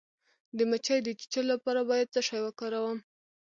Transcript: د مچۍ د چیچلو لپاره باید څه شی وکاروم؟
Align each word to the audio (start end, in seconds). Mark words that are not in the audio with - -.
د 0.57 0.59
مچۍ 0.69 0.99
د 1.03 1.07
چیچلو 1.19 1.49
لپاره 1.53 1.81
باید 1.89 2.13
څه 2.13 2.21
شی 2.27 2.39
وکاروم؟ 2.43 2.97